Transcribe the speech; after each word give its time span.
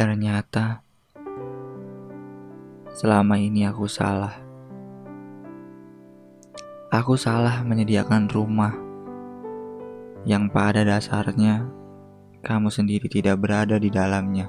Ternyata 0.00 0.80
selama 2.88 3.36
ini 3.36 3.68
aku 3.68 3.84
salah. 3.84 4.32
Aku 6.88 7.20
salah 7.20 7.60
menyediakan 7.60 8.24
rumah 8.32 8.72
yang 10.24 10.48
pada 10.48 10.88
dasarnya 10.88 11.68
kamu 12.40 12.72
sendiri 12.72 13.12
tidak 13.12 13.44
berada 13.44 13.76
di 13.76 13.92
dalamnya. 13.92 14.48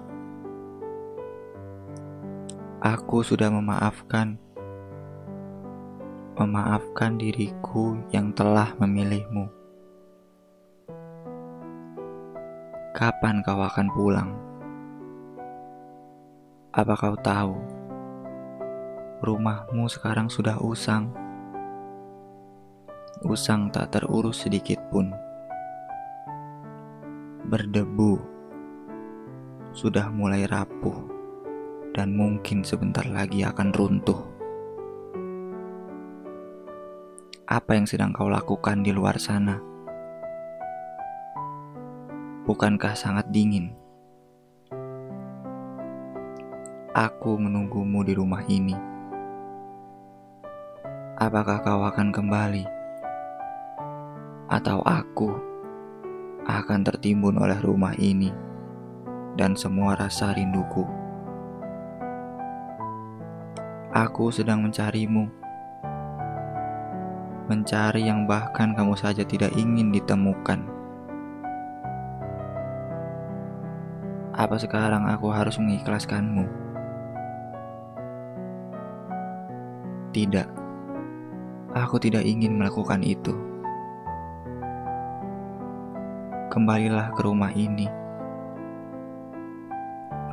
Aku 2.80 3.20
sudah 3.20 3.52
memaafkan, 3.52 4.40
memaafkan 6.40 7.20
diriku 7.20 8.00
yang 8.16 8.32
telah 8.32 8.72
memilihmu. 8.80 9.52
Kapan 12.96 13.44
kau 13.44 13.60
akan 13.60 13.92
pulang? 13.92 14.51
Apa 16.72 16.96
kau 16.96 17.20
tahu? 17.20 17.52
Rumahmu 19.20 19.92
sekarang 19.92 20.32
sudah 20.32 20.56
usang. 20.64 21.12
Usang 23.28 23.68
tak 23.76 23.92
terurus 23.92 24.48
sedikit 24.48 24.80
pun. 24.88 25.12
Berdebu. 27.44 28.24
Sudah 29.76 30.08
mulai 30.16 30.48
rapuh 30.48 30.96
dan 31.92 32.16
mungkin 32.16 32.64
sebentar 32.64 33.04
lagi 33.04 33.44
akan 33.44 33.76
runtuh. 33.76 34.24
Apa 37.52 37.76
yang 37.76 37.84
sedang 37.84 38.16
kau 38.16 38.32
lakukan 38.32 38.80
di 38.80 38.96
luar 38.96 39.20
sana? 39.20 39.60
Bukankah 42.48 42.96
sangat 42.96 43.28
dingin? 43.28 43.81
Aku 46.92 47.40
menunggumu 47.40 48.04
di 48.04 48.12
rumah 48.12 48.44
ini. 48.52 48.76
Apakah 51.16 51.64
kau 51.64 51.88
akan 51.88 52.12
kembali? 52.12 52.68
Atau 54.52 54.84
aku 54.84 55.32
akan 56.44 56.84
tertimbun 56.84 57.40
oleh 57.40 57.56
rumah 57.64 57.96
ini 57.96 58.28
dan 59.40 59.56
semua 59.56 59.96
rasa 59.96 60.36
rinduku? 60.36 60.84
Aku 63.96 64.28
sedang 64.28 64.60
mencarimu. 64.60 65.32
Mencari 67.48 68.04
yang 68.04 68.28
bahkan 68.28 68.76
kamu 68.76 69.00
saja 69.00 69.24
tidak 69.24 69.56
ingin 69.56 69.96
ditemukan. 69.96 70.60
Apa 74.36 74.60
sekarang 74.60 75.08
aku 75.08 75.32
harus 75.32 75.56
mengikhlaskanmu? 75.56 76.71
Tidak. 80.12 80.48
Aku 81.72 81.96
tidak 81.96 82.28
ingin 82.28 82.60
melakukan 82.60 83.00
itu. 83.00 83.32
Kembalilah 86.52 87.16
ke 87.16 87.24
rumah 87.24 87.48
ini. 87.56 87.88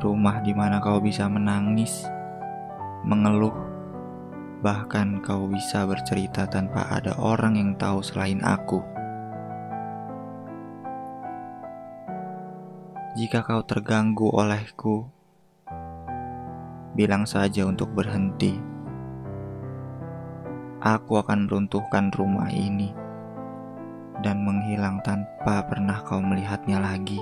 Rumah 0.03 0.43
di 0.43 0.51
mana 0.51 0.83
kau 0.83 0.99
bisa 0.99 1.31
menangis 1.31 2.03
mengeluh, 3.07 3.55
bahkan 4.59 5.23
kau 5.23 5.47
bisa 5.47 5.87
bercerita 5.87 6.43
tanpa 6.43 6.91
ada 6.91 7.15
orang 7.15 7.55
yang 7.55 7.71
tahu 7.79 8.03
selain 8.03 8.43
aku. 8.43 8.83
Jika 13.15 13.47
kau 13.47 13.63
terganggu 13.63 14.27
olehku, 14.27 15.07
bilang 16.99 17.23
saja 17.23 17.63
untuk 17.63 17.95
berhenti. 17.95 18.78
Aku 20.79 21.19
akan 21.19 21.51
runtuhkan 21.51 22.07
rumah 22.15 22.47
ini 22.55 22.95
dan 24.23 24.47
menghilang 24.47 25.03
tanpa 25.03 25.59
pernah 25.67 25.99
kau 26.07 26.23
melihatnya 26.23 26.79
lagi. 26.79 27.19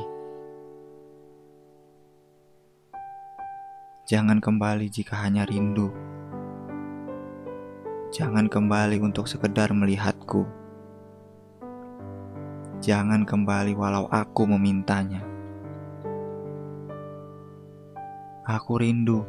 Jangan 4.06 4.38
kembali 4.46 4.86
jika 4.94 5.18
hanya 5.26 5.42
rindu. 5.50 5.90
Jangan 8.14 8.46
kembali 8.46 9.02
untuk 9.02 9.26
sekedar 9.26 9.74
melihatku. 9.74 10.46
Jangan 12.78 13.26
kembali 13.26 13.74
walau 13.74 14.06
aku 14.06 14.46
memintanya. 14.46 15.26
Aku 18.46 18.78
rindu. 18.78 19.26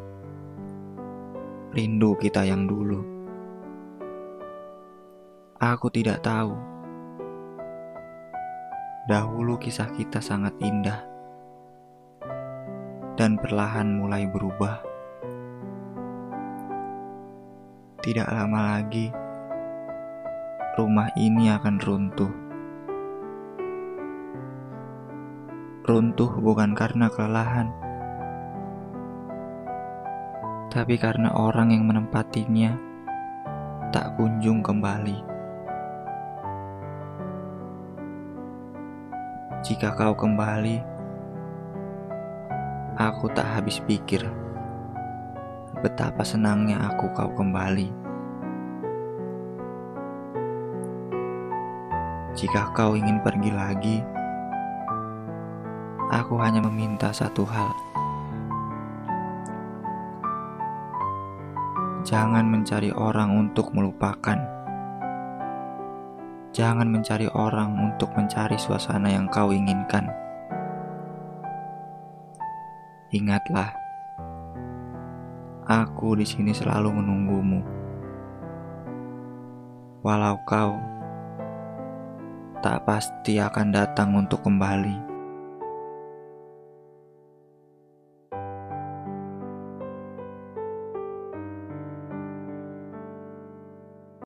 Rindu 1.73 2.13
kita 2.21 2.45
yang 2.45 2.69
dulu. 2.69 3.18
Aku 5.59 5.91
tidak 5.91 6.23
tahu. 6.23 6.55
Dahulu 9.11 9.59
kisah 9.59 9.91
kita 9.91 10.23
sangat 10.23 10.55
indah 10.63 11.03
dan 13.19 13.35
perlahan 13.35 13.91
mulai 13.99 14.31
berubah. 14.31 14.79
Tidak 17.99 18.31
lama 18.31 18.79
lagi, 18.79 19.11
rumah 20.79 21.11
ini 21.19 21.51
akan 21.51 21.77
runtuh. 21.83 22.35
Runtuh 25.91 26.33
bukan 26.39 26.71
karena 26.79 27.11
kelelahan, 27.11 27.75
tapi 30.71 30.95
karena 30.95 31.35
orang 31.35 31.75
yang 31.75 31.83
menempatinya 31.83 32.79
tak 33.91 34.15
kunjung 34.15 34.63
kembali. 34.63 35.38
Jika 39.63 39.95
kau 39.95 40.15
kembali, 40.15 40.99
Aku 42.99 43.31
tak 43.31 43.47
habis 43.47 43.79
pikir 43.87 44.27
betapa 45.79 46.27
senangnya 46.27 46.83
aku 46.91 47.07
kau 47.15 47.31
kembali. 47.31 47.87
Jika 52.35 52.75
kau 52.75 52.99
ingin 52.99 53.23
pergi 53.23 53.51
lagi, 53.55 53.97
aku 56.11 56.35
hanya 56.43 56.59
meminta 56.59 57.15
satu 57.15 57.47
hal. 57.47 57.71
Jangan 62.03 62.51
mencari 62.51 62.91
orang 62.91 63.31
untuk 63.39 63.71
melupakan. 63.71 64.58
Jangan 66.53 66.89
mencari 66.89 67.29
orang 67.33 67.77
untuk 67.77 68.13
mencari 68.17 68.57
suasana 68.57 69.13
yang 69.13 69.29
kau 69.29 69.53
inginkan. 69.53 70.09
Ingatlah, 73.09 73.73
aku 75.65 76.21
di 76.21 76.29
sini 76.29 76.53
selalu 76.53 76.93
menunggumu. 76.93 77.61
Walau 80.05 80.37
kau 80.45 80.77
tak 82.61 82.85
pasti 82.85 83.41
akan 83.41 83.73
datang 83.73 84.13
untuk 84.13 84.45
kembali. 84.45 85.08